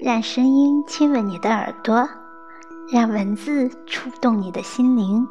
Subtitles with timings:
[0.00, 2.08] 让声音亲吻你的耳朵，
[2.92, 5.26] 让文字触动你的心灵。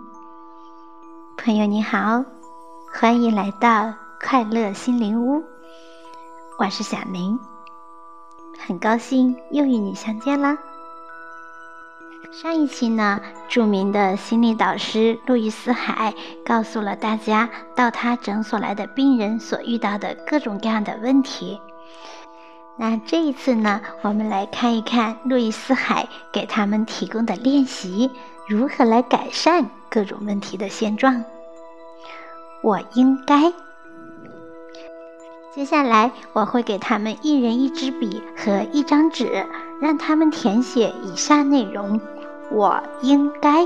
[1.37, 2.25] 朋友你好，
[2.91, 5.43] 欢迎来到快乐心灵屋，
[6.57, 7.39] 我是小林，
[8.57, 10.57] 很高兴又与你相见啦。
[12.31, 16.13] 上一期呢，著名的心理导师路易斯海
[16.43, 21.61] 告诉了大家到他诊所来的病人所遇到的各种各样的问题。
[22.77, 28.11] 那这一次呢，我们来看一看路易斯海给他们提供的练习，
[28.47, 31.23] 如何来改善各种问题的现状。
[32.61, 33.53] 我应该。
[35.53, 39.45] 接下来我会给他们一人一支笔和一张纸，
[39.79, 42.01] 让他们填写以下内容。
[42.51, 43.65] 我应该。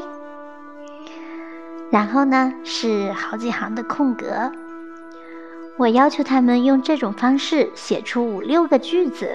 [1.90, 4.52] 然后呢，是好几行的空格。
[5.80, 9.30] 我要求他们用这种方式写出五六个句子。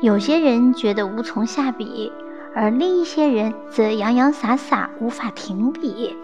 [0.00, 2.12] 有些人觉得无从下笔，
[2.56, 6.16] 而另一些人则洋洋洒洒，无法停笔。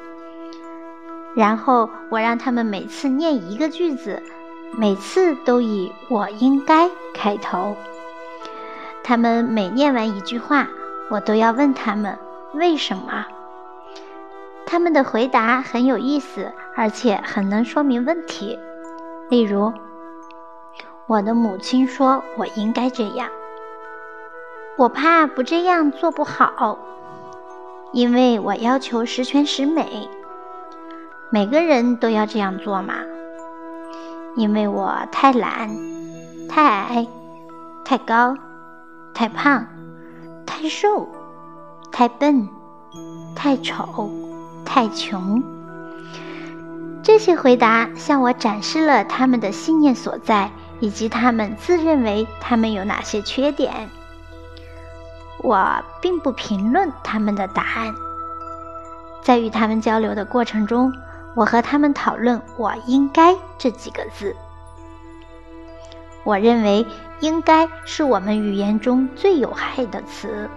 [1.36, 4.20] 然后我让他们每次念一个句子，
[4.76, 7.76] 每次都以“我应该”开头。
[9.04, 10.66] 他们每念完一句话，
[11.08, 12.18] 我都要问他们。
[12.52, 13.24] 为什么？
[14.66, 18.58] 他们的回答很有意思，而且很能说明问题。
[19.28, 19.72] 例如，
[21.06, 23.28] 我的母亲说我应该这样，
[24.76, 26.78] 我怕不这样做不好，
[27.92, 30.08] 因为我要求十全十美。
[31.30, 32.94] 每个人都要这样做嘛？
[34.36, 35.70] 因为我太懒、
[36.48, 37.06] 太矮、
[37.84, 38.36] 太高、
[39.14, 39.66] 太胖、
[40.46, 41.08] 太瘦。
[41.92, 42.46] 太笨，
[43.34, 44.10] 太丑，
[44.66, 45.42] 太穷。
[47.06, 53.88] 这些回答向我展示了他们的信念所在，以及他们自认为他们有哪些缺点。
[55.38, 57.94] 我并不评论他们的答案。
[59.22, 60.92] 在与他们交流的过程中，
[61.36, 64.34] 我和他们讨论“我应该”这几个字。
[66.24, 66.84] 我认为
[67.22, 70.50] “应该”是我们语言中最有害的词。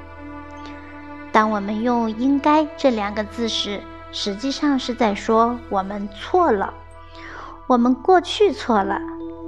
[1.32, 6.74] 当我们用“应该”这两个字时，实际上是在说我们错了，
[7.68, 9.00] 我们过去错了，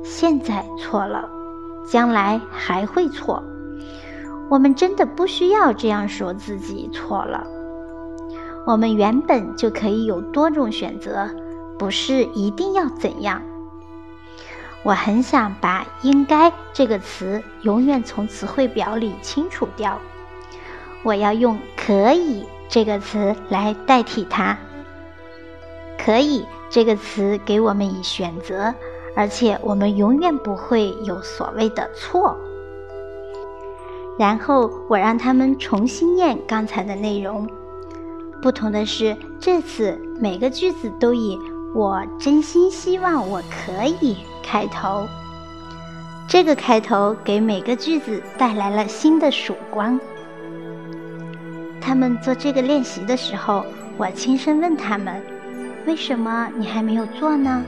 [0.04, 1.30] 现在错了，
[1.88, 3.44] 将来还会错。
[4.50, 7.48] 我们真的不需要这样说自己错了。
[8.68, 11.30] 我们原本就可以有多种选择，
[11.80, 13.42] 不是一定要怎样。
[14.84, 20.00] 我很想把“应该”这个词永远从词汇表里清除掉。
[21.04, 24.58] 我要用“可以”这个词来代替它。
[26.04, 28.74] 可以这个词给我们以选择，
[29.16, 32.36] 而且我们永远不会有所谓的错。
[34.18, 37.48] 然后我让他们重新念刚才的内容，
[38.42, 41.38] 不同的是，这次每个句子都以
[41.76, 45.08] “我真心希望我可以”开头。
[46.28, 50.00] 这个开头给每个句子带来了新的曙光。
[51.82, 53.66] 他们做这个练习的时候，
[53.98, 55.22] 我轻声问他们
[55.88, 57.64] ：“为什么你还没有做呢？”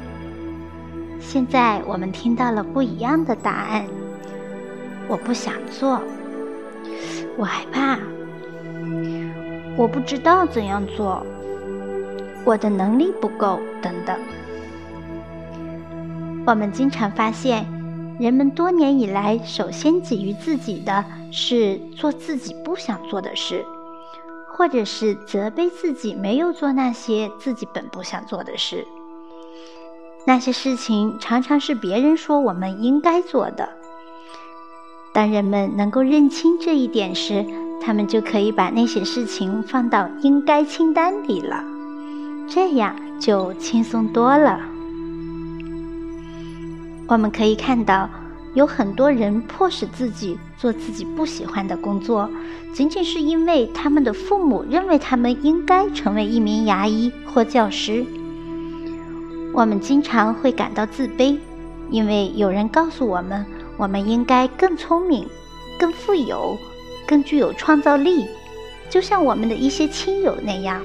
[1.19, 3.85] 现在我们听到了不一样的答案。
[5.07, 6.01] 我不想做，
[7.37, 7.97] 我害怕，
[9.75, 11.25] 我不知道怎样做，
[12.45, 14.17] 我的能力不够，等等。
[16.45, 17.65] 我们经常发现，
[18.19, 23.65] 人们多年以来首先给予自己的是做自己不想做的事。
[24.55, 28.85] 或者是责备自己没有做那些自己本不想做的事，
[30.25, 33.67] 那些事情常常是别人说我们应该做的。
[35.11, 37.45] 当人们能够认清这一点时，
[37.81, 41.63] 他们就可以把那些事情放到应该清单里了，
[42.47, 44.59] 这样就轻松多了。
[47.07, 48.07] 我们可以看到。
[48.53, 52.29] 有很多人迫使自己做自己不喜欢的工作，
[52.73, 58.05] 仅仅是因为他们的父母认为他们应该成为一名牙医或教师。
[59.53, 61.37] 我们经常会感到自卑，
[61.89, 63.45] 因为有人告诉我们，
[63.77, 65.27] 我们应该更聪明、
[65.79, 66.57] 更富有、
[67.07, 68.27] 更具有创造力，
[68.89, 70.81] 就像我们的一些亲友那样。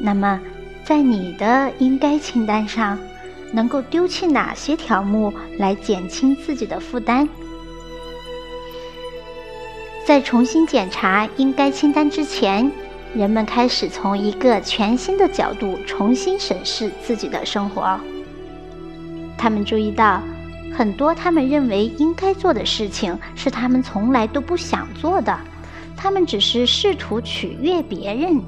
[0.00, 0.40] 那么，
[0.84, 2.98] 在你的应该清单上。
[3.52, 7.28] 能够丢弃哪些条目来减轻自己的负担？
[10.04, 12.68] 在重新检查应该清单之前，
[13.14, 18.00] 人们开始从一个全新的角度重新审视自己的生活。
[19.38, 20.20] 他们注意到，
[20.76, 25.38] 很多他们认为应该做的事情，是他们从来都不想做的。
[25.96, 28.40] 他们只是试图取悦别人。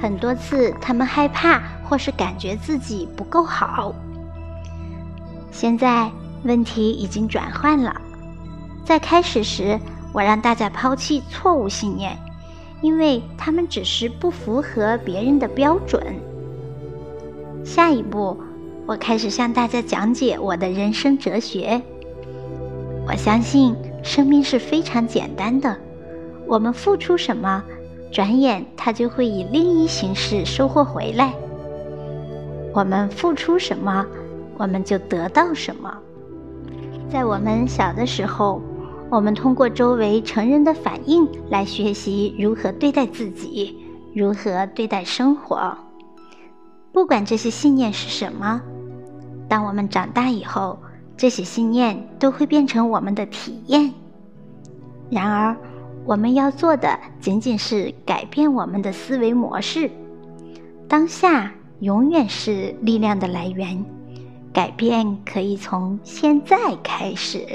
[0.00, 3.94] 很多次，他们害怕或是感觉自己不够好。
[5.50, 6.10] 现在
[6.42, 8.00] 问题已经转换了。
[8.84, 9.80] 在开始时，
[10.12, 12.16] 我让大家抛弃错误信念，
[12.82, 16.02] 因为他们只是不符合别人的标准。
[17.64, 18.38] 下一步，
[18.86, 21.82] 我开始向大家讲解我的人生哲学。
[23.08, 25.76] 我相信生命是非常简单的，
[26.46, 27.64] 我们付出什么，
[28.12, 31.32] 转眼它就会以另一形式收获回来。
[32.76, 34.04] 我们付出什么，
[34.58, 35.96] 我们就得到什么。
[37.10, 38.60] 在我们小的时候。
[39.08, 43.78] 我们通过周围成人的反应来学习如何对待自己，
[44.12, 45.78] 如何对待生活。
[46.92, 48.60] 不管这些信念是什么，
[49.48, 50.76] 当我们长大以后，
[51.16, 53.94] 这些信念都会变成我们的体验。
[55.08, 55.56] 然而，
[56.04, 59.88] 我们要做的仅仅是改变我们的思维模式。
[60.88, 63.84] 当下永远是力量的来源，
[64.52, 67.46] 改变可以从现在开始。